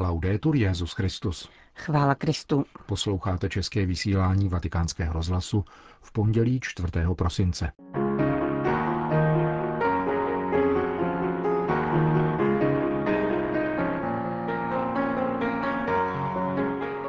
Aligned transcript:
Laudetur 0.00 0.56
Jezus 0.56 0.92
Christus. 0.92 1.48
Chvála 1.74 2.14
Kristu. 2.14 2.64
Posloucháte 2.86 3.48
české 3.48 3.86
vysílání 3.86 4.48
Vatikánského 4.48 5.12
rozhlasu 5.12 5.64
v 6.00 6.12
pondělí 6.12 6.60
4. 6.62 6.88
prosince. 7.16 7.72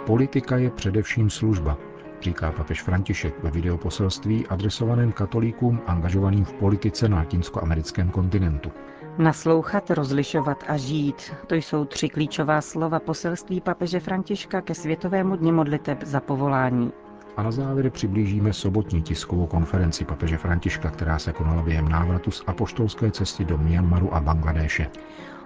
Politika 0.06 0.58
je 0.58 0.70
především 0.72 1.30
služba, 1.30 1.78
říká 2.22 2.52
papež 2.52 2.82
František 2.82 3.44
ve 3.44 3.52
videoposelství 3.52 4.48
adresovaném 4.48 5.12
katolíkům 5.12 5.82
angažovaným 5.88 6.46
v 6.46 6.54
politice 6.54 7.10
na 7.10 7.18
latinskoamerickém 7.18 8.10
kontinentu. 8.10 8.72
Naslouchat, 9.20 9.92
rozlišovat 9.92 10.64
a 10.68 10.78
žít. 10.78 11.34
To 11.48 11.56
jsou 11.56 11.86
tři 11.86 12.10
klíčová 12.10 12.62
slova 12.62 13.00
poselství 13.00 13.62
papeže 13.62 14.00
Františka 14.00 14.62
ke 14.62 14.76
Světovému 14.76 15.36
dni 15.36 15.52
modliteb 15.52 16.04
za 16.04 16.20
povolání. 16.20 16.92
A 17.38 17.44
na 17.44 17.52
závěr 17.52 17.90
přiblížíme 17.90 18.54
sobotní 18.54 19.02
tiskovou 19.02 19.46
konferenci 19.48 20.06
papeže 20.06 20.38
Františka, 20.38 20.90
která 20.90 21.20
se 21.20 21.34
konala 21.34 21.62
během 21.62 21.90
návratu 21.90 22.32
z 22.32 22.44
apoštolské 22.48 23.12
cesty 23.12 23.46
do 23.46 23.58
Myanmaru 23.58 24.14
a 24.16 24.20
Bangladéše. 24.20 24.88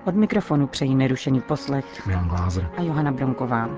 Od 0.05 0.15
mikrofonu 0.15 0.67
přejí 0.67 0.95
nerušený 0.95 1.41
poslech 1.41 2.07
Milan 2.07 2.27
Glázer 2.27 2.69
a 2.77 2.81
Johana 2.81 3.11
Bronková. 3.11 3.69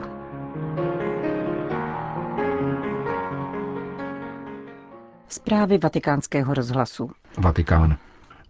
Zprávy 5.28 5.78
vatikánského 5.78 6.54
rozhlasu. 6.54 7.12
Vatikán. 7.38 7.98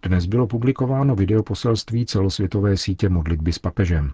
Dnes 0.06 0.26
bylo 0.26 0.46
publikováno 0.46 1.16
videoposelství 1.16 2.06
celosvětové 2.06 2.76
sítě 2.76 3.08
modlitby 3.08 3.52
s 3.52 3.58
papežem. 3.58 4.12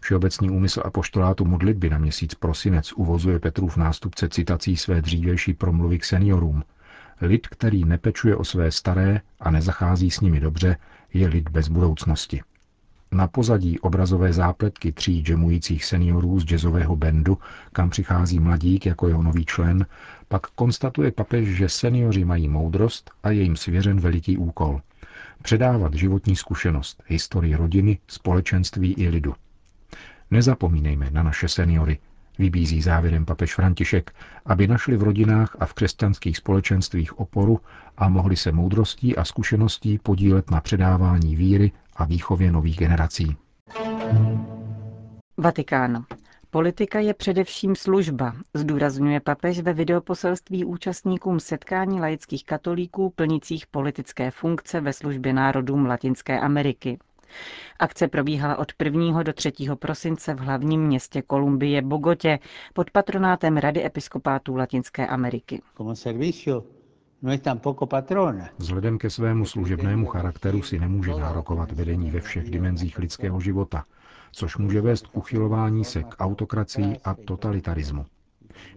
Všeobecný 0.00 0.50
úmysl 0.50 0.82
apoštolátu 0.84 1.44
modlitby 1.44 1.90
na 1.90 1.98
měsíc 1.98 2.34
prosinec 2.34 2.92
uvozuje 2.92 3.38
Petrův 3.38 3.76
nástupce 3.76 4.28
citací 4.28 4.76
své 4.76 5.02
dřívější 5.02 5.54
promluvy 5.54 5.98
k 5.98 6.04
seniorům. 6.04 6.62
Lid, 7.20 7.46
který 7.48 7.84
nepečuje 7.84 8.36
o 8.36 8.44
své 8.44 8.70
staré 8.70 9.20
a 9.40 9.50
nezachází 9.50 10.10
s 10.10 10.20
nimi 10.20 10.40
dobře, 10.40 10.76
je 11.14 11.28
lid 11.28 11.48
bez 11.48 11.68
budoucnosti. 11.68 12.42
Na 13.12 13.28
pozadí 13.28 13.80
obrazové 13.80 14.32
zápletky 14.32 14.92
tří 14.92 15.22
džemujících 15.22 15.84
seniorů 15.84 16.40
z 16.40 16.44
jazzového 16.44 16.96
bandu, 16.96 17.38
kam 17.72 17.90
přichází 17.90 18.38
mladík 18.38 18.86
jako 18.86 19.08
jeho 19.08 19.22
nový 19.22 19.44
člen, 19.44 19.86
pak 20.28 20.46
konstatuje 20.46 21.12
papež, 21.12 21.48
že 21.48 21.68
seniori 21.68 22.24
mají 22.24 22.48
moudrost 22.48 23.10
a 23.22 23.30
je 23.30 23.42
jim 23.42 23.56
svěřen 23.56 24.00
veliký 24.00 24.38
úkol– 24.38 24.80
předávat 25.42 25.94
životní 25.94 26.36
zkušenost, 26.36 27.02
historii 27.06 27.54
rodiny, 27.54 27.98
společenství 28.08 28.94
i 28.94 29.08
lidu. 29.08 29.34
Nezapomínejme 30.30 31.10
na 31.10 31.22
naše 31.22 31.48
seniory, 31.48 31.98
vybízí 32.38 32.82
závěrem 32.82 33.24
papež 33.24 33.54
František, 33.54 34.14
aby 34.46 34.66
našli 34.66 34.96
v 34.96 35.02
rodinách 35.02 35.56
a 35.60 35.66
v 35.66 35.74
křesťanských 35.74 36.36
společenstvích 36.36 37.18
oporu 37.18 37.60
a 37.96 38.08
mohli 38.08 38.36
se 38.36 38.52
moudrostí 38.52 39.16
a 39.16 39.24
zkušeností 39.24 39.98
podílet 39.98 40.50
na 40.50 40.60
předávání 40.60 41.36
víry 41.36 41.72
a 41.96 42.04
výchově 42.04 42.52
nových 42.52 42.78
generací. 42.78 43.36
Vatikán. 45.36 46.04
Politika 46.50 46.98
je 47.00 47.14
především 47.14 47.76
služba, 47.76 48.32
zdůrazňuje 48.54 49.20
papež 49.20 49.60
ve 49.60 49.72
videoposelství 49.72 50.64
účastníkům 50.64 51.40
setkání 51.40 52.00
laických 52.00 52.44
katolíků 52.44 53.10
plnících 53.10 53.66
politické 53.66 54.30
funkce 54.30 54.80
ve 54.80 54.92
službě 54.92 55.32
národům 55.32 55.86
Latinské 55.86 56.40
Ameriky. 56.40 56.98
Akce 57.78 58.08
probíhala 58.08 58.58
od 58.58 58.72
1. 58.84 59.22
do 59.22 59.32
3. 59.32 59.52
prosince 59.74 60.34
v 60.34 60.38
hlavním 60.38 60.82
městě 60.82 61.22
Kolumbie 61.22 61.82
Bogotě 61.82 62.38
pod 62.72 62.90
patronátem 62.90 63.56
Rady 63.56 63.84
episkopátů 63.84 64.56
Latinské 64.56 65.06
Ameriky. 65.06 65.62
No 65.80 65.94
Vzhledem 68.58 68.98
ke 68.98 69.10
svému 69.10 69.46
služebnému 69.46 70.06
charakteru 70.06 70.62
si 70.62 70.78
nemůže 70.78 71.10
nárokovat 71.10 71.72
vedení 71.72 72.10
ve 72.10 72.20
všech 72.20 72.50
dimenzích 72.50 72.98
lidského 72.98 73.40
života– 73.40 73.84
což 74.32 74.56
může 74.56 74.80
vést 74.80 75.06
k 75.06 75.16
uchylování 75.16 75.84
se 75.84 76.02
k 76.02 76.16
autokracii 76.18 76.98
a 77.04 77.14
totalitarismu. 77.14 78.06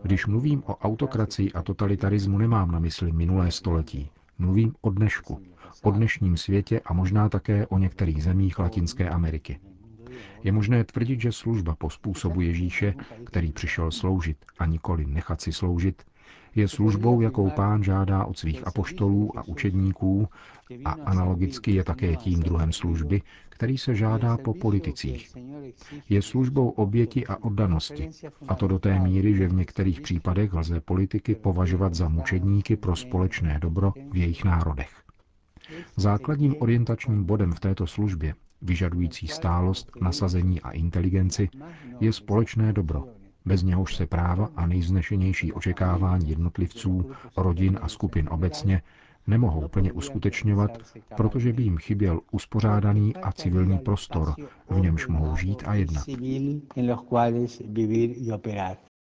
Když 0.04 0.26
mluvím 0.26 0.64
o 0.66 0.76
autokracii 0.78 1.54
a 1.54 1.62
totalitarismu, 1.62 2.38
nemám 2.38 2.72
na 2.72 2.80
mysli 2.80 3.12
minulé 3.12 3.52
století. 3.52 4.10
Mluvím 4.38 4.76
o 4.82 4.90
dnešku, 4.90 5.42
o 5.84 5.92
dnešním 5.92 6.38
světě 6.38 6.82
a 6.86 6.94
možná 6.94 7.30
také 7.30 7.68
o 7.68 7.78
některých 7.78 8.24
zemích 8.24 8.60
Latinské 8.60 9.10
Ameriky. 9.10 9.60
Je 10.44 10.52
možné 10.52 10.84
tvrdit, 10.84 11.22
že 11.22 11.32
služba 11.32 11.76
po 11.76 11.90
způsobu 11.90 12.42
Ježíše, 12.42 12.94
který 13.26 13.52
přišel 13.52 13.92
sloužit 13.92 14.38
a 14.60 14.66
nikoli 14.66 15.06
nechat 15.06 15.42
si 15.42 15.52
sloužit, 15.52 16.04
je 16.56 16.68
službou, 16.68 17.22
jakou 17.22 17.50
pán 17.50 17.84
žádá 17.84 18.26
od 18.26 18.38
svých 18.38 18.68
apoštolů 18.68 19.40
a 19.40 19.48
učedníků 19.48 20.28
a 20.86 20.92
analogicky 20.92 21.72
je 21.72 21.84
také 21.84 22.16
tím 22.16 22.40
druhem 22.40 22.74
služby, 22.74 23.22
který 23.62 23.78
se 23.78 23.96
žádá 23.96 24.38
po 24.38 24.54
politicích. 24.54 25.36
Je 26.10 26.22
službou 26.22 26.70
oběti 26.70 27.28
a 27.28 27.36
oddanosti, 27.44 28.10
a 28.48 28.56
to 28.56 28.68
do 28.68 28.80
té 28.80 29.00
míry, 29.00 29.36
že 29.36 29.48
v 29.48 29.54
některých 29.54 30.02
případech 30.02 30.54
lze 30.54 30.82
politiky 30.82 31.36
považovat 31.36 31.94
za 31.94 32.10
mučedníky 32.10 32.76
pro 32.76 32.96
společné 32.96 33.60
dobro 33.62 33.94
v 34.12 34.18
jejich 34.18 34.44
národech. 34.44 34.90
Základním 35.96 36.56
orientačním 36.60 37.24
bodem 37.24 37.54
v 37.54 37.60
této 37.60 37.88
službě, 37.88 38.34
vyžadující 38.62 39.28
stálost, 39.28 39.92
nasazení 40.02 40.62
a 40.62 40.72
inteligenci, 40.72 41.50
je 42.00 42.14
společné 42.14 42.74
dobro, 42.74 43.08
bez 43.46 43.64
něhož 43.64 43.96
se 43.96 44.06
práva 44.06 44.50
a 44.56 44.66
nejznešenější 44.66 45.54
očekávání 45.54 46.30
jednotlivců, 46.30 47.12
rodin 47.38 47.80
a 47.82 47.88
skupin 47.88 48.30
obecně 48.32 48.82
nemohou 49.28 49.68
plně 49.68 49.92
uskutečňovat, 49.92 50.72
protože 51.18 51.54
by 51.54 51.64
jim 51.64 51.78
chyběl 51.78 52.20
uspořádaný 52.32 53.16
a 53.16 53.32
civilní 53.32 53.80
prostor, 53.80 54.34
v 54.70 54.80
němž 54.80 55.08
mohou 55.08 55.36
žít 55.36 55.64
a 55.66 55.74
jednat. 55.74 56.06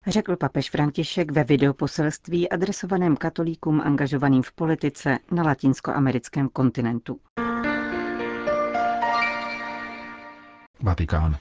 Řekl 0.06 0.36
papež 0.36 0.70
František 0.70 1.32
ve 1.32 1.44
videoposelství 1.44 2.48
adresovaném 2.48 3.16
katolíkům 3.16 3.80
angažovaným 3.80 4.42
v 4.42 4.52
politice 4.52 5.18
na 5.30 5.42
latinskoamerickém 5.42 6.48
kontinentu. 6.48 7.20
Vatikán. 10.82 11.36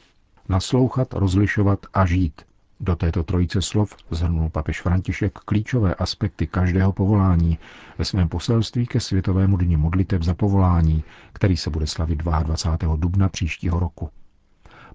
Naslouchat, 0.50 1.14
rozlišovat 1.14 1.80
a 1.94 2.06
žít. 2.06 2.49
Do 2.82 2.96
této 2.96 3.24
trojice 3.24 3.62
slov 3.62 3.96
zhrnul 4.12 4.50
papež 4.50 4.82
František 4.82 5.34
klíčové 5.34 5.96
aspekty 5.96 6.48
každého 6.48 6.94
povolání 6.94 7.60
ve 7.98 8.06
svém 8.06 8.30
poselství 8.30 8.88
ke 8.88 9.00
Světovému 9.00 9.58
dni 9.58 9.78
modliteb 9.78 10.24
za 10.24 10.34
povolání, 10.34 11.04
který 11.34 11.58
se 11.58 11.70
bude 11.70 11.88
slavit 11.88 12.16
22. 12.16 12.96
dubna 12.96 13.30
příštího 13.30 13.80
roku. 13.80 14.10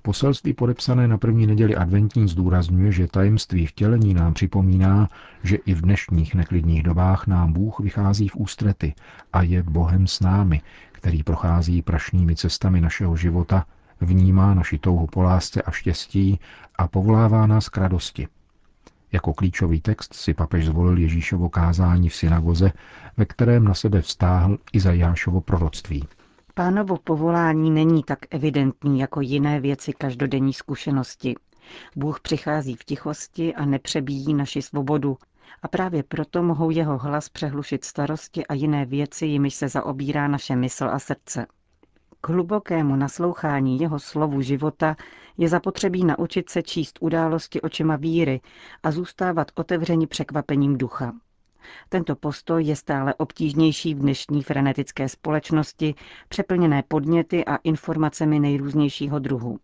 Poselství 0.03 0.53
podepsané 0.53 1.09
na 1.09 1.19
první 1.19 1.47
neděli 1.47 1.77
adventní 1.77 2.28
zdůrazňuje, 2.28 2.93
že 2.93 3.06
tajemství 3.06 3.67
vtělení 3.67 4.15
nám 4.15 4.34
připomíná, 4.34 5.09
že 5.43 5.56
i 5.56 5.75
v 5.75 5.81
dnešních 5.81 6.34
neklidných 6.34 6.83
dobách 6.83 7.27
nám 7.27 7.53
Bůh 7.53 7.81
vychází 7.81 8.28
v 8.28 8.37
ústrety 8.37 8.94
a 9.33 9.43
je 9.43 9.62
Bohem 9.62 10.06
s 10.06 10.21
námi, 10.21 10.62
který 10.93 11.23
prochází 11.23 11.83
prašnými 11.83 12.37
cestami 12.37 12.81
našeho 12.81 13.17
života 13.17 13.67
vnímá 14.00 14.55
naši 14.55 14.78
touhu 14.78 15.06
po 15.06 15.22
lásce 15.22 15.62
a 15.62 15.71
štěstí 15.71 16.41
a 16.78 16.88
povolává 16.88 17.47
nás 17.47 17.69
k 17.69 17.77
radosti. 17.78 18.28
Jako 19.12 19.34
klíčový 19.34 19.81
text 19.81 20.15
si 20.15 20.34
papež 20.34 20.66
zvolil 20.66 20.99
Ježíšovo 20.99 21.49
kázání 21.49 22.09
v 22.09 22.15
synagoze, 22.15 22.72
ve 23.16 23.25
kterém 23.25 23.65
na 23.65 23.75
sebe 23.75 24.00
vztáhl 24.00 24.59
i 24.72 24.81
za 24.81 24.93
Jášovo 24.93 25.41
proroctví. 25.41 26.05
Pánovo 26.55 26.97
povolání 26.97 27.71
není 27.71 28.03
tak 28.03 28.19
evidentní 28.31 29.00
jako 29.00 29.21
jiné 29.21 29.60
věci 29.60 29.93
každodenní 29.93 30.53
zkušenosti. 30.53 31.34
Bůh 31.97 32.20
přichází 32.20 32.75
v 32.75 32.85
tichosti 32.85 33.55
a 33.55 33.64
nepřebíjí 33.64 34.35
naši 34.35 34.62
svobodu, 34.62 35.17
a 35.62 35.69
právě 35.69 36.02
proto 36.02 36.43
mohou 36.43 36.70
jeho 36.70 36.99
hlas 36.99 37.29
přehlušit 37.29 37.85
starosti 37.85 38.47
a 38.47 38.55
jiné 38.55 38.87
věci, 38.87 39.26
jimiž 39.26 39.55
se 39.55 39.69
zaobírá 39.69 40.29
naše 40.29 40.56
mysl 40.56 40.85
a 40.85 40.99
srdce. 40.99 41.47
K 42.25 42.29
hlubokému 42.29 42.97
naslouchání 42.97 43.81
jeho 43.81 43.99
slovu 43.99 44.41
života 44.43 44.97
je 45.38 45.49
zapotřebí 45.49 46.05
naučit 46.05 46.50
se 46.50 46.62
číst 46.62 46.99
události 47.00 47.61
očima 47.61 47.97
víry 47.97 48.41
a 48.82 48.91
zůstávat 48.91 49.50
otevřeni 49.55 50.06
překvapením 50.06 50.79
ducha. 50.79 51.12
Tento 51.88 52.17
postoj 52.17 52.65
je 52.65 52.76
stále 52.76 53.15
obtížnější 53.15 53.94
v 53.94 53.99
dnešní 53.99 54.43
frenetické 54.43 55.09
společnosti, 55.09 55.94
přeplněné 56.29 56.82
podněty 56.88 57.44
a 57.44 57.56
informacemi 57.56 58.41
nejrůznějšího 58.41 59.19
druhu. 59.19 59.59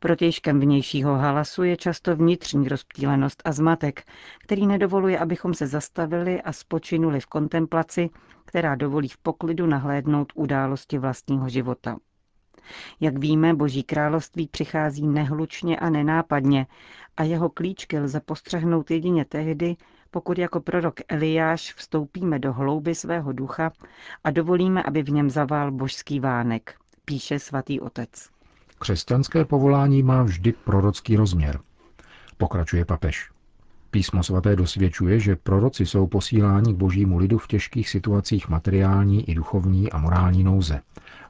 Protějškem 0.00 0.60
vnějšího 0.60 1.14
halasu 1.14 1.62
je 1.62 1.76
často 1.76 2.16
vnitřní 2.16 2.68
rozptýlenost 2.68 3.42
a 3.44 3.52
zmatek, 3.52 4.02
který 4.38 4.66
nedovoluje, 4.66 5.18
abychom 5.18 5.54
se 5.54 5.66
zastavili 5.66 6.42
a 6.42 6.52
spočinuli 6.52 7.20
v 7.20 7.26
kontemplaci, 7.26 8.10
která 8.44 8.74
dovolí 8.74 9.08
v 9.08 9.18
poklidu 9.18 9.66
nahlédnout 9.66 10.32
události 10.34 10.98
vlastního 10.98 11.48
života. 11.48 11.96
Jak 13.00 13.18
víme, 13.18 13.54
Boží 13.54 13.82
království 13.82 14.48
přichází 14.48 15.06
nehlučně 15.06 15.78
a 15.78 15.90
nenápadně 15.90 16.66
a 17.16 17.22
jeho 17.22 17.50
klíčky 17.50 17.98
lze 17.98 18.20
postřehnout 18.20 18.90
jedině 18.90 19.24
tehdy, 19.24 19.76
pokud 20.10 20.38
jako 20.38 20.60
prorok 20.60 20.94
Eliáš 21.08 21.74
vstoupíme 21.74 22.38
do 22.38 22.52
hlouby 22.52 22.94
svého 22.94 23.32
ducha 23.32 23.72
a 24.24 24.30
dovolíme, 24.30 24.82
aby 24.82 25.02
v 25.02 25.10
něm 25.10 25.30
zavál 25.30 25.72
božský 25.72 26.20
vánek, 26.20 26.74
píše 27.04 27.38
svatý 27.38 27.80
otec. 27.80 28.35
Křesťanské 28.78 29.44
povolání 29.44 30.02
má 30.02 30.22
vždy 30.22 30.52
prorocký 30.52 31.16
rozměr. 31.16 31.60
Pokračuje 32.36 32.84
papež. 32.84 33.30
Písmo 33.90 34.22
svaté 34.22 34.56
dosvědčuje, 34.56 35.20
že 35.20 35.36
proroci 35.36 35.86
jsou 35.86 36.06
posíláni 36.06 36.74
k 36.74 36.76
božímu 36.76 37.18
lidu 37.18 37.38
v 37.38 37.46
těžkých 37.46 37.88
situacích 37.88 38.48
materiální 38.48 39.30
i 39.30 39.34
duchovní 39.34 39.92
a 39.92 39.98
morální 39.98 40.44
nouze, 40.44 40.80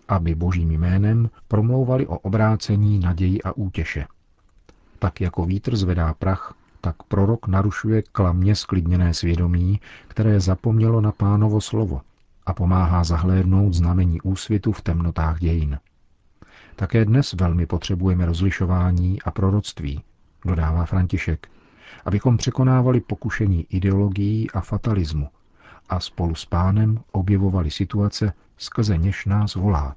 aby 0.09 0.35
božím 0.35 0.71
jménem 0.71 1.31
promlouvali 1.49 2.07
o 2.07 2.19
obrácení, 2.19 2.99
naději 2.99 3.43
a 3.43 3.57
útěše. 3.57 4.07
Tak 4.99 5.21
jako 5.21 5.45
vítr 5.45 5.77
zvedá 5.77 6.15
prach, 6.15 6.55
tak 6.81 7.03
prorok 7.03 7.47
narušuje 7.49 8.03
klamně 8.03 8.55
sklidněné 8.55 9.15
svědomí, 9.15 9.81
které 10.09 10.41
zapomnělo 10.41 11.01
na 11.01 11.13
pánovo 11.13 11.61
slovo 11.61 12.01
a 12.47 12.55
pomáhá 12.55 13.05
zahlédnout 13.05 13.75
znamení 13.75 14.21
úsvitu 14.21 14.73
v 14.73 14.83
temnotách 14.83 15.41
dějin. 15.41 15.79
Také 16.77 17.05
dnes 17.05 17.33
velmi 17.33 17.67
potřebujeme 17.67 18.27
rozlišování 18.27 19.23
a 19.23 19.31
proroctví, 19.31 20.03
dodává 20.45 20.85
František, 20.85 21.49
abychom 22.05 22.37
překonávali 22.37 23.01
pokušení 23.01 23.67
ideologií 23.71 24.51
a 24.51 24.61
fatalismu 24.61 25.29
a 25.89 26.01
spolu 26.01 26.35
s 26.35 26.45
pánem 26.45 27.01
objevovali 27.13 27.71
situace, 27.71 28.33
skrze 28.59 28.99
něž 28.99 29.27
nás 29.27 29.55
volá. 29.55 29.95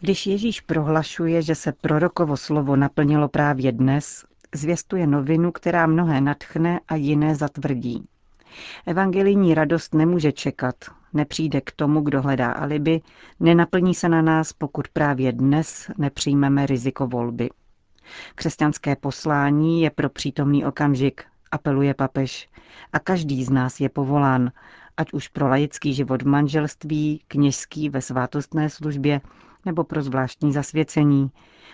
Když 0.00 0.26
Ježíš 0.26 0.60
prohlašuje, 0.60 1.42
že 1.42 1.54
se 1.54 1.72
prorokovo 1.72 2.36
slovo 2.36 2.76
naplnilo 2.76 3.28
právě 3.28 3.72
dnes, 3.72 4.24
zvěstuje 4.54 5.06
novinu, 5.06 5.52
která 5.52 5.86
mnohé 5.86 6.20
natchne 6.20 6.80
a 6.88 6.94
jiné 6.94 7.34
zatvrdí. 7.34 8.04
Evangelijní 8.86 9.54
radost 9.54 9.94
nemůže 9.94 10.32
čekat, 10.32 10.74
nepřijde 11.12 11.60
k 11.60 11.72
tomu, 11.72 12.00
kdo 12.00 12.22
hledá 12.22 12.52
alibi, 12.52 13.00
nenaplní 13.40 13.94
se 13.94 14.08
na 14.08 14.22
nás, 14.22 14.52
pokud 14.52 14.88
právě 14.88 15.32
dnes 15.32 15.90
nepřijmeme 15.98 16.66
riziko 16.66 17.06
volby. 17.06 17.48
Křesťanské 18.34 18.96
poslání 18.96 19.82
je 19.82 19.90
pro 19.90 20.08
přítomný 20.10 20.64
okamžik, 20.64 21.24
apeluje 21.50 21.94
papež, 21.94 22.48
a 22.92 22.98
každý 22.98 23.44
z 23.44 23.50
nás 23.50 23.80
je 23.80 23.88
povolán, 23.88 24.52
ať 24.96 25.12
už 25.12 25.28
pro 25.28 25.48
laický 25.48 25.94
život 25.94 26.22
v 26.22 26.26
manželství, 26.26 27.22
kněžský 27.28 27.88
ve 27.88 28.00
svátostné 28.00 28.70
službě 28.70 29.20
nebo 29.64 29.84
pro 29.84 30.02
zvláštní 30.02 30.52
zasvěcení, 30.52 31.30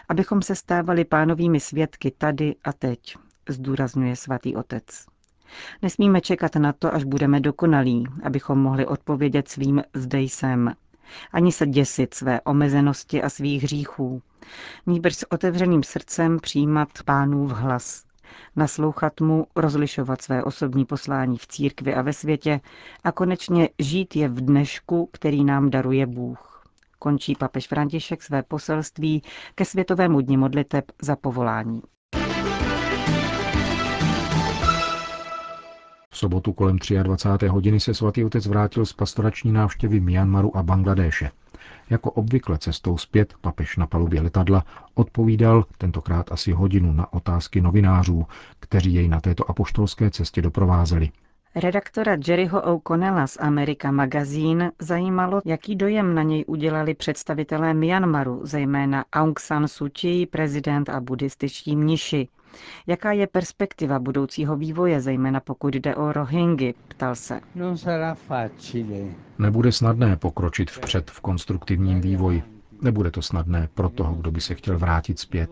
abychom 0.08 0.42
se 0.42 0.54
stávali 0.54 1.04
pánovými 1.04 1.60
svědky 1.60 2.10
tady 2.10 2.56
a 2.64 2.72
teď, 2.72 3.16
zdůrazňuje 3.48 4.16
svatý 4.16 4.56
otec. 4.56 5.06
Nesmíme 5.82 6.20
čekat 6.20 6.56
na 6.56 6.72
to, 6.72 6.94
až 6.94 7.04
budeme 7.04 7.40
dokonalí, 7.40 8.06
abychom 8.22 8.58
mohli 8.58 8.86
odpovědět 8.86 9.48
svým 9.48 9.82
zde 9.94 10.20
jsem. 10.20 10.72
Ani 11.32 11.52
se 11.52 11.66
děsit 11.66 12.14
své 12.14 12.40
omezenosti 12.40 13.22
a 13.22 13.30
svých 13.30 13.62
hříchů. 13.62 14.22
Nýbrž 14.86 15.16
s 15.16 15.32
otevřeným 15.32 15.82
srdcem 15.82 16.38
přijímat 16.40 16.88
pánův 17.04 17.50
hlas. 17.52 18.04
Naslouchat 18.56 19.20
mu, 19.20 19.46
rozlišovat 19.56 20.22
své 20.22 20.44
osobní 20.44 20.84
poslání 20.84 21.38
v 21.38 21.46
církvi 21.46 21.94
a 21.94 22.02
ve 22.02 22.12
světě 22.12 22.60
a 23.04 23.12
konečně 23.12 23.68
žít 23.78 24.16
je 24.16 24.28
v 24.28 24.40
dnešku, 24.40 25.08
který 25.12 25.44
nám 25.44 25.70
daruje 25.70 26.06
Bůh 26.06 26.54
končí 27.04 27.34
papež 27.34 27.68
František 27.68 28.22
své 28.22 28.42
poselství 28.42 29.22
ke 29.54 29.64
Světovému 29.64 30.20
dni 30.20 30.36
modliteb 30.36 30.84
za 31.02 31.16
povolání. 31.16 31.82
Sobotu 36.24 36.52
kolem 36.52 36.78
23. 37.02 37.48
hodiny 37.48 37.80
se 37.80 37.94
svatý 37.94 38.24
otec 38.24 38.46
vrátil 38.46 38.86
z 38.86 38.92
pastorační 38.92 39.52
návštěvy 39.52 40.00
Myanmaru 40.00 40.56
a 40.56 40.62
Bangladéše. 40.62 41.30
Jako 41.90 42.10
obvykle 42.10 42.58
cestou 42.58 42.98
zpět 42.98 43.34
papež 43.40 43.76
na 43.76 43.86
palubě 43.86 44.20
letadla 44.20 44.64
odpovídal 44.94 45.64
tentokrát 45.78 46.32
asi 46.32 46.52
hodinu 46.52 46.92
na 46.92 47.12
otázky 47.12 47.60
novinářů, 47.60 48.26
kteří 48.60 48.94
jej 48.94 49.08
na 49.08 49.20
této 49.20 49.50
apoštolské 49.50 50.10
cestě 50.10 50.42
doprovázeli. 50.42 51.10
Redaktora 51.54 52.16
Jerryho 52.28 52.62
O'Connella 52.62 53.26
z 53.26 53.36
America 53.40 53.90
Magazine 53.90 54.70
zajímalo, 54.78 55.40
jaký 55.44 55.76
dojem 55.76 56.14
na 56.14 56.22
něj 56.22 56.44
udělali 56.46 56.94
představitelé 56.94 57.74
Myanmaru, 57.74 58.40
zejména 58.42 59.04
Aung 59.12 59.40
San 59.40 59.68
Suu 59.68 59.88
Kyi, 59.88 60.26
prezident 60.26 60.88
a 60.88 61.00
buddhističtí 61.00 61.76
mniši. 61.76 62.28
Jaká 62.86 63.12
je 63.12 63.26
perspektiva 63.26 63.98
budoucího 63.98 64.56
vývoje, 64.56 65.00
zejména 65.00 65.40
pokud 65.40 65.74
jde 65.74 65.96
o 65.96 66.12
Rohingy, 66.12 66.74
ptal 66.88 67.14
se. 67.14 67.40
Nebude 69.38 69.72
snadné 69.72 70.16
pokročit 70.16 70.70
vpřed 70.70 71.10
v 71.10 71.20
konstruktivním 71.20 72.00
vývoji. 72.00 72.42
Nebude 72.82 73.10
to 73.10 73.22
snadné 73.22 73.68
pro 73.74 73.88
toho, 73.88 74.14
kdo 74.14 74.30
by 74.30 74.40
se 74.40 74.54
chtěl 74.54 74.78
vrátit 74.78 75.18
zpět. 75.18 75.50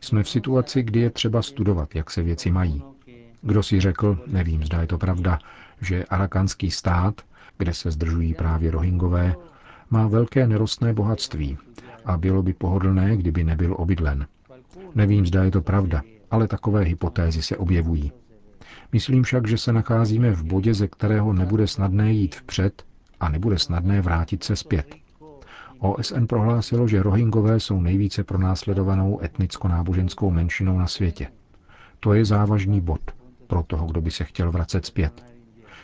Jsme 0.00 0.22
v 0.22 0.28
situaci, 0.28 0.82
kdy 0.82 1.00
je 1.00 1.10
třeba 1.10 1.42
studovat, 1.42 1.94
jak 1.94 2.10
se 2.10 2.22
věci 2.22 2.50
mají. 2.50 2.82
Kdo 3.42 3.62
si 3.62 3.80
řekl, 3.80 4.18
nevím, 4.26 4.64
zda 4.64 4.80
je 4.80 4.86
to 4.86 4.98
pravda, 4.98 5.38
že 5.80 6.04
arakanský 6.04 6.70
stát, 6.70 7.14
kde 7.58 7.74
se 7.74 7.90
zdržují 7.90 8.34
právě 8.34 8.70
rohingové, 8.70 9.34
má 9.90 10.06
velké 10.08 10.46
nerostné 10.46 10.92
bohatství 10.92 11.58
a 12.04 12.16
bylo 12.16 12.42
by 12.42 12.52
pohodlné, 12.52 13.16
kdyby 13.16 13.44
nebyl 13.44 13.74
obydlen. 13.78 14.26
Nevím, 14.94 15.26
zda 15.26 15.44
je 15.44 15.50
to 15.50 15.62
pravda, 15.62 16.02
ale 16.30 16.48
takové 16.48 16.82
hypotézy 16.82 17.42
se 17.42 17.56
objevují. 17.56 18.12
Myslím 18.92 19.22
však, 19.22 19.48
že 19.48 19.58
se 19.58 19.72
nacházíme 19.72 20.30
v 20.30 20.44
bodě, 20.44 20.74
ze 20.74 20.88
kterého 20.88 21.32
nebude 21.32 21.66
snadné 21.66 22.12
jít 22.12 22.34
vpřed 22.34 22.82
a 23.20 23.28
nebude 23.28 23.58
snadné 23.58 24.00
vrátit 24.00 24.44
se 24.44 24.56
zpět. 24.56 24.94
OSN 25.78 26.24
prohlásilo, 26.24 26.88
že 26.88 27.02
Rohingové 27.02 27.60
jsou 27.60 27.80
nejvíce 27.80 28.24
pronásledovanou 28.24 29.20
etnicko-náboženskou 29.22 30.30
menšinou 30.30 30.78
na 30.78 30.86
světě. 30.86 31.28
To 32.00 32.14
je 32.14 32.24
závažný 32.24 32.80
bod– 32.80 33.00
pro 33.50 33.62
toho, 33.62 33.86
kdo 33.86 34.00
by 34.00 34.10
se 34.10 34.24
chtěl 34.24 34.52
vracet 34.52 34.86
zpět. 34.86 35.24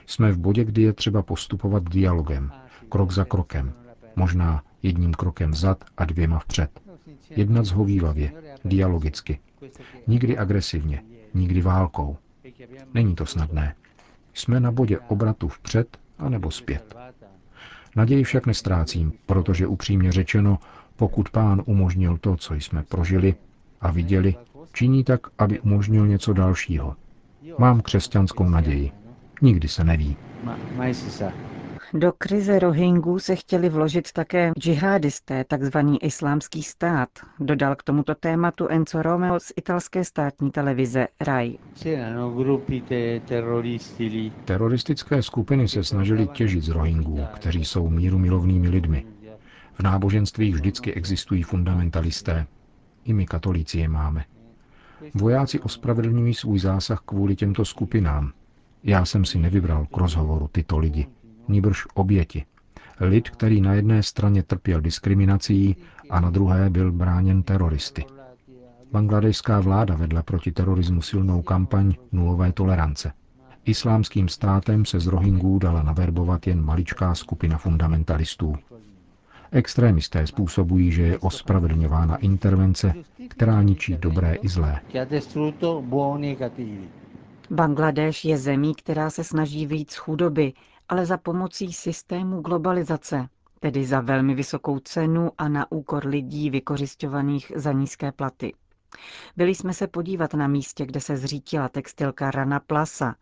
Jsme 0.06 0.32
v 0.32 0.38
bodě, 0.38 0.64
kdy 0.64 0.82
je 0.82 0.92
třeba 0.92 1.22
postupovat 1.22 1.82
dialogem, 1.88 2.52
krok 2.88 3.12
za 3.12 3.24
krokem, 3.24 3.72
možná 4.16 4.62
jedním 4.82 5.14
krokem 5.14 5.50
vzad 5.50 5.84
a 5.96 6.04
dvěma 6.04 6.38
vpřed. 6.38 6.85
Jednat 7.30 7.64
zhovývavě, 7.64 8.32
dialogicky. 8.64 9.38
Nikdy 10.06 10.38
agresivně, 10.38 11.02
nikdy 11.34 11.60
válkou. 11.62 12.16
Není 12.94 13.14
to 13.14 13.26
snadné. 13.26 13.74
Jsme 14.34 14.60
na 14.60 14.70
bodě 14.72 14.98
obratu 14.98 15.48
vpřed 15.48 15.98
a 16.18 16.28
nebo 16.28 16.50
zpět. 16.50 16.96
Naději 17.96 18.24
však 18.24 18.46
nestrácím, 18.46 19.12
protože 19.26 19.66
upřímně 19.66 20.12
řečeno, 20.12 20.58
pokud 20.96 21.30
pán 21.30 21.62
umožnil 21.66 22.18
to, 22.18 22.36
co 22.36 22.54
jsme 22.54 22.82
prožili 22.82 23.34
a 23.80 23.90
viděli, 23.90 24.34
činí 24.72 25.04
tak, 25.04 25.20
aby 25.38 25.60
umožnil 25.60 26.06
něco 26.06 26.32
dalšího, 26.32 26.96
Mám 27.58 27.80
křesťanskou 27.80 28.48
naději. 28.48 28.92
Nikdy 29.42 29.68
se 29.68 29.84
neví. 29.84 30.16
Do 31.94 32.12
krize 32.18 32.58
Rohingů 32.58 33.18
se 33.18 33.36
chtěli 33.36 33.68
vložit 33.68 34.12
také 34.12 34.52
džihadisté, 34.58 35.44
takzvaný 35.44 36.04
islámský 36.04 36.62
stát, 36.62 37.08
dodal 37.40 37.76
k 37.76 37.82
tomuto 37.82 38.14
tématu 38.14 38.68
Enzo 38.68 39.02
Romeo 39.02 39.40
z 39.40 39.52
italské 39.56 40.04
státní 40.04 40.50
televize 40.50 41.08
RAI. 41.20 41.58
Teroristické 44.44 45.22
skupiny 45.22 45.68
se 45.68 45.84
snažily 45.84 46.26
těžit 46.26 46.64
z 46.64 46.68
Rohingů, 46.68 47.24
kteří 47.34 47.64
jsou 47.64 47.88
míru 47.88 48.18
milovnými 48.18 48.68
lidmi. 48.68 49.06
V 49.74 49.80
náboženstvích 49.82 50.54
vždycky 50.54 50.94
existují 50.94 51.42
fundamentalisté. 51.42 52.46
I 53.04 53.12
my 53.12 53.26
katolíci 53.26 53.78
je 53.78 53.88
máme. 53.88 54.24
Vojáci 55.14 55.60
ospravedlňují 55.60 56.34
svůj 56.34 56.58
zásah 56.58 57.00
kvůli 57.06 57.36
těmto 57.36 57.64
skupinám. 57.64 58.32
Já 58.84 59.04
jsem 59.04 59.24
si 59.24 59.38
nevybral 59.38 59.86
k 59.86 59.96
rozhovoru 59.96 60.48
tyto 60.52 60.78
lidi, 60.78 61.06
níbrž 61.48 61.86
oběti. 61.94 62.44
Lid, 63.00 63.30
který 63.30 63.60
na 63.60 63.74
jedné 63.74 64.02
straně 64.02 64.42
trpěl 64.42 64.80
diskriminací 64.80 65.76
a 66.10 66.20
na 66.20 66.30
druhé 66.30 66.70
byl 66.70 66.92
bráněn 66.92 67.42
teroristy. 67.42 68.04
Bangladešská 68.92 69.60
vláda 69.60 69.94
vedla 69.94 70.22
proti 70.22 70.52
terorismu 70.52 71.02
silnou 71.02 71.42
kampaň 71.42 71.94
nulové 72.12 72.52
tolerance. 72.52 73.12
Islámským 73.64 74.28
státem 74.28 74.84
se 74.84 75.00
z 75.00 75.06
Rohingů 75.06 75.58
dala 75.58 75.82
naverbovat 75.82 76.46
jen 76.46 76.64
maličká 76.64 77.14
skupina 77.14 77.58
fundamentalistů. 77.58 78.56
Extrémisté 79.50 80.26
způsobují, 80.26 80.92
že 80.92 81.02
je 81.02 81.18
ospravedlňována 81.18 82.16
intervence, 82.16 82.94
která 83.28 83.62
ničí 83.62 83.96
dobré 83.96 84.34
i 84.34 84.48
zlé. 84.48 84.80
Bangladeš 87.50 88.24
je 88.24 88.38
zemí, 88.38 88.74
která 88.74 89.10
se 89.10 89.24
snaží 89.24 89.86
z 89.88 89.94
chudoby, 89.96 90.52
ale 90.88 91.06
za 91.06 91.16
pomocí 91.16 91.72
systému 91.72 92.40
globalizace, 92.40 93.28
tedy 93.60 93.84
za 93.84 94.00
velmi 94.00 94.34
vysokou 94.34 94.78
cenu 94.78 95.30
a 95.38 95.48
na 95.48 95.72
úkor 95.72 96.06
lidí 96.06 96.50
vykořišťovaných 96.50 97.52
za 97.56 97.72
nízké 97.72 98.12
platy. 98.12 98.52
Byli 99.36 99.54
jsme 99.54 99.74
se 99.74 99.86
podívat 99.86 100.34
na 100.34 100.48
místě, 100.48 100.86
kde 100.86 101.00
se 101.00 101.16
zřítila 101.16 101.68
textilka 101.68 102.30
Rana 102.30 102.60
Plasa. 102.60 103.14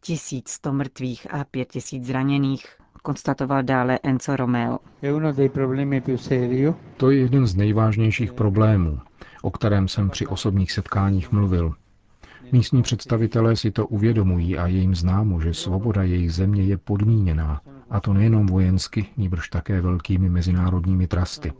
Tisíc 0.00 0.48
sto 0.48 0.72
mrtvých 0.72 1.34
a 1.34 1.44
pět 1.44 1.68
tisíc 1.68 2.06
zraněných, 2.06 2.66
konstatoval 3.02 3.62
dále 3.62 3.98
Enzo 4.02 4.36
Romeo. 4.36 4.78
To 6.96 7.10
je 7.10 7.18
jeden 7.20 7.46
z 7.46 7.56
nejvážnějších 7.56 8.32
problémů, 8.32 9.00
o 9.42 9.50
kterém 9.50 9.88
jsem 9.88 10.10
při 10.10 10.26
osobních 10.26 10.72
setkáních 10.72 11.32
mluvil. 11.32 11.74
Místní 12.52 12.82
představitelé 12.82 13.56
si 13.56 13.70
to 13.70 13.86
uvědomují 13.86 14.58
a 14.58 14.66
je 14.66 14.78
jim 14.78 14.94
známo, 14.94 15.40
že 15.40 15.54
svoboda 15.54 16.02
jejich 16.02 16.32
země 16.32 16.62
je 16.62 16.76
podmíněná, 16.78 17.60
a 17.90 18.00
to 18.00 18.12
nejenom 18.12 18.46
vojensky, 18.46 19.06
níbrž 19.16 19.48
také 19.48 19.80
velkými 19.80 20.28
mezinárodními 20.28 21.06
trusty. 21.06 21.52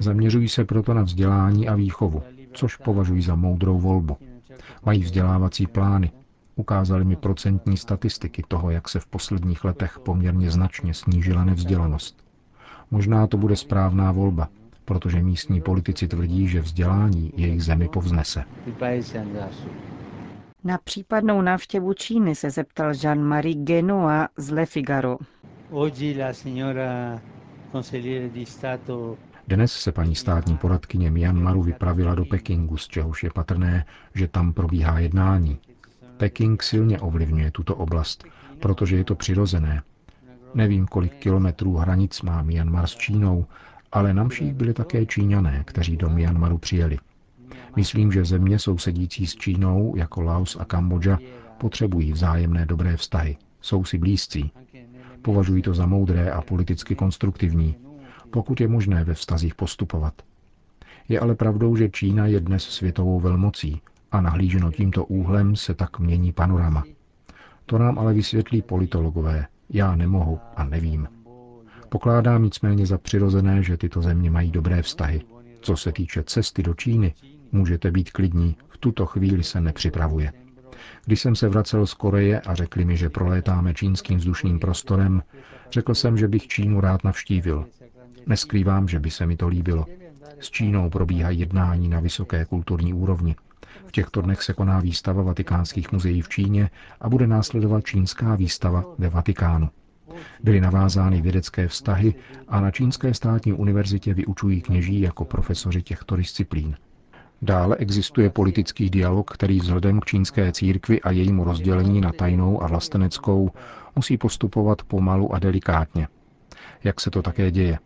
Zaměřují 0.00 0.48
se 0.48 0.64
proto 0.64 0.94
na 0.94 1.02
vzdělání 1.02 1.68
a 1.68 1.74
výchovu, 1.74 2.22
což 2.52 2.76
považují 2.76 3.22
za 3.22 3.34
moudrou 3.34 3.78
volbu. 3.78 4.16
Mají 4.84 5.02
vzdělávací 5.02 5.66
plány. 5.66 6.10
Ukázali 6.56 7.04
mi 7.04 7.16
procentní 7.16 7.76
statistiky 7.76 8.44
toho, 8.48 8.70
jak 8.70 8.88
se 8.88 9.00
v 9.00 9.06
posledních 9.06 9.64
letech 9.64 9.98
poměrně 10.04 10.50
značně 10.50 10.94
snížila 10.94 11.44
nevzdělanost. 11.44 12.24
Možná 12.90 13.26
to 13.26 13.36
bude 13.36 13.56
správná 13.56 14.12
volba, 14.12 14.48
protože 14.84 15.22
místní 15.22 15.60
politici 15.60 16.08
tvrdí, 16.08 16.48
že 16.48 16.60
vzdělání 16.60 17.32
jejich 17.36 17.64
zemi 17.64 17.88
povznese. 17.88 18.44
Na 20.66 20.78
případnou 20.84 21.42
návštěvu 21.42 21.92
Číny 21.92 22.34
se 22.34 22.50
zeptal 22.50 22.90
Jean-Marie 22.90 23.64
Genoa 23.64 24.28
z 24.36 24.50
Le 24.50 24.66
Figaro. 24.66 25.18
Dnes 29.48 29.72
se 29.72 29.92
paní 29.92 30.14
státní 30.14 30.56
poradkyně 30.56 31.10
Myanmaru 31.10 31.62
vypravila 31.62 32.14
do 32.14 32.24
Pekingu, 32.24 32.76
z 32.76 32.88
čehož 32.88 33.22
je 33.22 33.30
patrné, 33.30 33.84
že 34.14 34.28
tam 34.28 34.52
probíhá 34.52 34.98
jednání. 34.98 35.58
Peking 36.16 36.62
silně 36.62 37.00
ovlivňuje 37.00 37.50
tuto 37.50 37.76
oblast, 37.76 38.24
protože 38.60 38.96
je 38.96 39.04
to 39.04 39.14
přirozené. 39.14 39.82
Nevím, 40.54 40.86
kolik 40.86 41.14
kilometrů 41.14 41.76
hranic 41.76 42.22
má 42.22 42.42
Myanmar 42.42 42.86
s 42.86 42.94
Čínou, 42.94 43.46
ale 43.92 44.14
na 44.14 44.24
mších 44.24 44.54
byli 44.54 44.74
také 44.74 45.06
Číňané, 45.06 45.62
kteří 45.66 45.96
do 45.96 46.10
Myanmaru 46.10 46.58
přijeli. 46.58 46.98
Myslím, 47.76 48.12
že 48.12 48.24
země 48.24 48.58
sousedící 48.58 49.26
s 49.26 49.34
Čínou, 49.36 49.96
jako 49.96 50.20
Laos 50.22 50.56
a 50.60 50.64
Kambodža, 50.64 51.18
potřebují 51.58 52.12
vzájemné 52.12 52.66
dobré 52.66 52.96
vztahy. 52.96 53.36
Jsou 53.60 53.84
si 53.84 53.98
blízcí. 53.98 54.50
Považuji 55.22 55.62
to 55.62 55.74
za 55.74 55.86
moudré 55.86 56.30
a 56.30 56.42
politicky 56.42 56.94
konstruktivní, 56.94 57.76
pokud 58.30 58.60
je 58.60 58.68
možné 58.68 59.04
ve 59.04 59.14
vztazích 59.14 59.54
postupovat. 59.54 60.14
Je 61.08 61.20
ale 61.20 61.34
pravdou, 61.34 61.76
že 61.76 61.88
Čína 61.88 62.26
je 62.26 62.40
dnes 62.40 62.62
světovou 62.62 63.20
velmocí 63.20 63.80
a 64.12 64.20
nahlíženo 64.20 64.72
tímto 64.72 65.04
úhlem 65.04 65.56
se 65.56 65.74
tak 65.74 65.98
mění 65.98 66.32
panorama. 66.32 66.84
To 67.66 67.78
nám 67.78 67.98
ale 67.98 68.14
vysvětlí 68.14 68.62
politologové. 68.62 69.46
Já 69.70 69.96
nemohu 69.96 70.40
a 70.56 70.64
nevím. 70.64 71.08
Pokládám 71.88 72.42
nicméně 72.42 72.86
za 72.86 72.98
přirozené, 72.98 73.62
že 73.62 73.76
tyto 73.76 74.02
země 74.02 74.30
mají 74.30 74.50
dobré 74.50 74.82
vztahy. 74.82 75.20
Co 75.60 75.76
se 75.76 75.92
týče 75.92 76.22
cesty 76.22 76.62
do 76.62 76.74
Číny, 76.74 77.14
můžete 77.54 77.90
být 77.90 78.10
klidní, 78.10 78.56
v 78.68 78.78
tuto 78.78 79.06
chvíli 79.06 79.42
se 79.44 79.60
nepřipravuje. 79.60 80.32
Když 81.04 81.20
jsem 81.20 81.36
se 81.36 81.48
vracel 81.48 81.86
z 81.86 81.94
Koreje 81.94 82.40
a 82.40 82.54
řekli 82.54 82.84
mi, 82.84 82.96
že 82.96 83.10
prolétáme 83.10 83.74
čínským 83.74 84.18
vzdušným 84.18 84.58
prostorem, 84.58 85.22
řekl 85.70 85.94
jsem, 85.94 86.16
že 86.16 86.28
bych 86.28 86.46
Čínu 86.46 86.80
rád 86.80 87.04
navštívil. 87.04 87.66
Neskrývám, 88.26 88.88
že 88.88 89.00
by 89.00 89.10
se 89.10 89.26
mi 89.26 89.36
to 89.36 89.48
líbilo. 89.48 89.86
S 90.40 90.50
Čínou 90.50 90.90
probíhají 90.90 91.38
jednání 91.38 91.88
na 91.88 92.00
vysoké 92.00 92.44
kulturní 92.44 92.94
úrovni. 92.94 93.36
V 93.86 93.92
těchto 93.92 94.20
dnech 94.22 94.42
se 94.42 94.52
koná 94.52 94.80
výstava 94.80 95.22
vatikánských 95.22 95.92
muzeí 95.92 96.22
v 96.22 96.28
Číně 96.28 96.70
a 97.00 97.08
bude 97.08 97.26
následovat 97.26 97.84
čínská 97.86 98.34
výstava 98.34 98.84
ve 98.98 99.08
Vatikánu. 99.08 99.68
Byly 100.42 100.60
navázány 100.60 101.20
vědecké 101.20 101.68
vztahy 101.68 102.14
a 102.48 102.60
na 102.60 102.70
Čínské 102.70 103.14
státní 103.14 103.52
univerzitě 103.52 104.14
vyučují 104.14 104.60
kněží 104.60 105.00
jako 105.00 105.24
profesoři 105.24 105.82
těchto 105.82 106.16
disciplín. 106.16 106.76
Dále 107.44 107.76
existuje 107.76 108.30
politický 108.30 108.90
dialog, 108.90 109.30
který 109.30 109.60
vzhledem 109.60 110.00
k 110.00 110.04
čínské 110.04 110.52
církvi 110.52 111.00
a 111.00 111.10
jejímu 111.10 111.44
rozdělení 111.44 112.00
na 112.00 112.12
tajnou 112.12 112.62
a 112.62 112.66
vlasteneckou 112.66 113.50
musí 113.96 114.18
postupovat 114.18 114.82
pomalu 114.82 115.34
a 115.34 115.38
delikátně. 115.38 116.08
Jak 116.84 117.00
se 117.00 117.10
to 117.10 117.22
také 117.22 117.50
děje? 117.50 117.78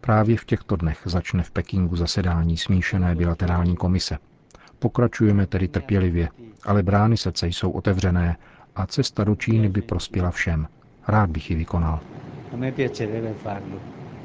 Právě 0.00 0.36
v 0.36 0.44
těchto 0.44 0.76
dnech 0.76 0.98
začne 1.04 1.42
v 1.42 1.50
Pekingu 1.50 1.96
zasedání 1.96 2.56
smíšené 2.56 3.14
bilaterální 3.14 3.76
komise. 3.76 4.18
Pokračujeme 4.78 5.46
tedy 5.46 5.68
trpělivě, 5.68 6.28
ale 6.66 6.82
brány 6.82 7.16
srdce 7.16 7.46
jsou 7.46 7.70
otevřené 7.70 8.36
a 8.76 8.86
cesta 8.86 9.24
do 9.24 9.34
Číny 9.34 9.68
by 9.68 9.82
prospěla 9.82 10.30
všem. 10.30 10.68
Rád 11.08 11.30
bych 11.30 11.50
ji 11.50 11.56
vykonal. 11.56 12.00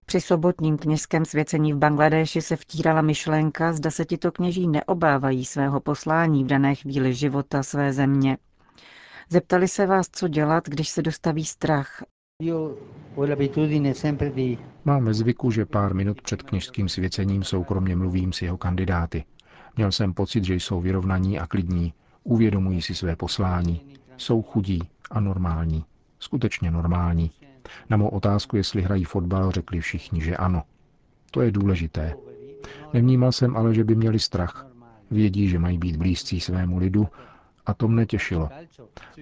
Při 0.10 0.22
sobotním 0.22 0.78
kněžském 0.78 1.25
svěcení 1.25 1.74
v 1.74 1.78
Bangladeši 1.78 2.42
se 2.42 2.56
vtírala 2.56 3.01
myšlenka, 3.01 3.74
zda 3.74 3.92
se 3.92 4.06
tito 4.06 4.32
kněží 4.32 4.68
neobávají 4.68 5.46
svého 5.46 5.80
poslání 5.80 6.44
v 6.44 6.48
dané 6.48 6.75
chvíli 6.75 7.13
života 7.13 7.63
své 7.63 7.94
země. 7.94 8.38
Zeptali 9.30 9.68
se 9.68 9.86
vás, 9.86 10.08
co 10.12 10.28
dělat, 10.28 10.70
když 10.70 10.89
se 10.89 11.01
dostaví 11.01 11.46
strach. 11.46 12.04
Máme 14.86 15.13
zvyku, 15.13 15.51
že 15.51 15.66
pár 15.66 15.94
minut 15.96 16.22
před 16.22 16.44
kněžským 16.44 16.89
svěcením 16.89 17.44
soukromně 17.44 17.96
mluvím 17.96 18.34
s 18.34 18.42
jeho 18.42 18.58
kandidáty. 18.58 19.24
Měl 19.75 19.92
jsem 19.92 20.13
pocit, 20.13 20.44
že 20.44 20.56
jsou 20.56 20.82
vyrovnaní 20.82 21.39
a 21.39 21.48
klidní, 21.48 21.94
uvědomují 22.24 22.82
si 22.82 22.96
své 22.96 23.16
poslání, 23.16 23.82
jsou 24.18 24.42
chudí 24.42 24.80
a 25.12 25.20
normální, 25.20 25.86
skutečně 26.20 26.72
normální. 26.72 27.32
Na 27.89 27.97
mou 27.97 28.07
otázku, 28.07 28.57
jestli 28.57 28.81
hrají 28.81 29.03
fotbal, 29.03 29.51
řekli 29.51 29.79
všichni, 29.81 30.21
že 30.21 30.38
ano. 30.38 30.63
To 31.31 31.41
je 31.41 31.51
důležité. 31.51 32.15
Nevnímal 32.93 33.31
jsem 33.31 33.57
ale, 33.57 33.73
že 33.73 33.83
by 33.83 33.95
měli 33.95 34.19
strach. 34.19 34.67
Vědí, 35.11 35.47
že 35.49 35.59
mají 35.59 35.77
být 35.77 35.95
blízcí 35.95 36.39
svému 36.39 36.77
lidu 36.77 37.07
a 37.65 37.73
to 37.73 37.88
mne 37.88 38.05
těšilo. 38.05 38.49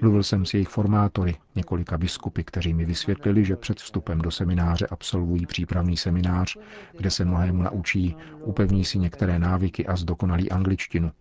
Mluvil 0.02 0.24
jsem 0.24 0.46
s 0.46 0.54
jejich 0.54 0.68
formátory, 0.70 1.36
několika 1.56 1.98
biskupy, 1.98 2.44
kteří 2.44 2.74
mi 2.74 2.86
vysvětlili, 2.86 3.46
že 3.46 3.56
před 3.56 3.78
vstupem 3.80 4.20
do 4.20 4.32
semináře 4.32 4.88
absolvují 4.88 5.46
přípravný 5.46 5.98
seminář, 5.98 6.58
kde 6.98 7.12
se 7.12 7.26
mnohému 7.26 7.64
naučí, 7.64 8.16
upevní 8.44 8.86
si 8.86 9.00
některé 9.00 9.40
návyky 9.40 9.88
a 9.88 9.96
zdokonalí 9.96 10.52
angličtinu. 10.52 11.12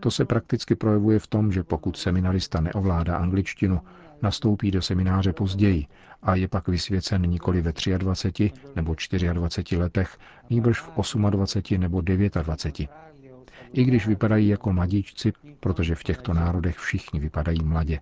To 0.00 0.10
se 0.10 0.24
prakticky 0.24 0.74
projevuje 0.74 1.18
v 1.18 1.26
tom, 1.26 1.52
že 1.52 1.62
pokud 1.62 1.96
seminarista 1.96 2.60
neovládá 2.60 3.16
angličtinu, 3.16 3.80
nastoupí 4.24 4.70
do 4.70 4.82
semináře 4.82 5.32
později 5.32 5.86
a 6.22 6.34
je 6.34 6.48
pak 6.48 6.68
vysvěcen 6.68 7.22
nikoli 7.22 7.62
ve 7.62 7.72
23 7.98 8.50
nebo 8.76 8.94
24 9.32 9.76
letech, 9.76 10.18
nýbrž 10.50 10.80
v 10.80 10.90
28 11.30 11.80
nebo 11.80 12.00
29. 12.00 12.90
I 13.72 13.84
když 13.84 14.06
vypadají 14.06 14.48
jako 14.48 14.72
mladíčci, 14.72 15.32
protože 15.60 15.94
v 15.94 16.02
těchto 16.02 16.34
národech 16.34 16.78
všichni 16.78 17.20
vypadají 17.20 17.64
mladě. 17.64 18.00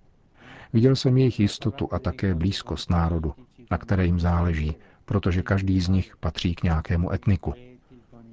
Viděl 0.73 0.97
jsem 0.97 1.19
jejich 1.19 1.41
jistotu 1.41 1.89
a 1.93 1.99
také 1.99 2.35
blízkost 2.35 2.91
národu, 2.91 3.35
na 3.71 3.79
které 3.79 4.07
jim 4.07 4.21
záleží, 4.21 4.77
protože 5.05 5.43
každý 5.43 5.81
z 5.81 5.89
nich 5.89 6.17
patří 6.17 6.55
k 6.55 6.63
nějakému 6.63 7.13
etniku. 7.13 7.55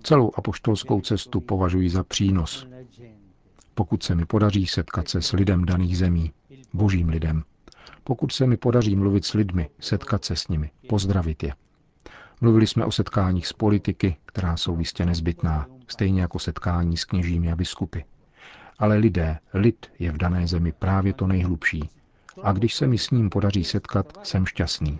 Celou 0.03 0.31
apoštolskou 0.35 1.01
cestu 1.01 1.41
považuji 1.41 1.89
za 1.89 2.03
přínos. 2.03 2.67
Pokud 3.75 4.03
se 4.03 4.15
mi 4.15 4.25
podaří 4.25 4.67
setkat 4.67 5.09
se 5.09 5.21
s 5.21 5.31
lidem 5.31 5.65
daných 5.65 5.97
zemí, 5.97 6.31
božím 6.73 7.09
lidem, 7.09 7.43
pokud 8.03 8.31
se 8.31 8.47
mi 8.47 8.57
podaří 8.57 8.95
mluvit 8.95 9.25
s 9.25 9.33
lidmi, 9.33 9.69
setkat 9.79 10.25
se 10.25 10.35
s 10.35 10.47
nimi, 10.47 10.71
pozdravit 10.89 11.43
je. 11.43 11.53
Mluvili 12.41 12.67
jsme 12.67 12.85
o 12.85 12.91
setkáních 12.91 13.47
s 13.47 13.53
politiky, 13.53 14.17
která 14.25 14.57
jsou 14.57 14.79
jistě 14.79 15.05
nezbytná, 15.05 15.65
stejně 15.87 16.21
jako 16.21 16.39
setkání 16.39 16.97
s 16.97 17.05
kněžími 17.05 17.51
a 17.51 17.55
biskupy. 17.55 17.99
Ale 18.79 18.97
lidé, 18.97 19.37
lid 19.53 19.85
je 19.99 20.11
v 20.11 20.17
dané 20.17 20.47
zemi 20.47 20.71
právě 20.71 21.13
to 21.13 21.27
nejhlubší. 21.27 21.89
A 22.43 22.51
když 22.51 22.75
se 22.75 22.87
mi 22.87 22.97
s 22.97 23.09
ním 23.11 23.29
podaří 23.29 23.63
setkat, 23.63 24.19
jsem 24.23 24.45
šťastný. 24.45 24.99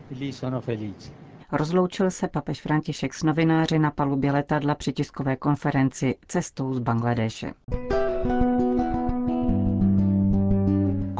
Rozloučil 1.52 2.12
se 2.12 2.28
papež 2.28 2.62
František 2.62 3.14
s 3.14 3.24
novináři 3.24 3.80
na 3.80 3.92
palubě 3.92 4.32
letadla 4.32 4.76
při 4.76 4.94
tiskové 4.94 5.36
konferenci 5.36 6.16
cestou 6.28 6.74
z 6.74 6.80
Bangladeše. 6.80 7.54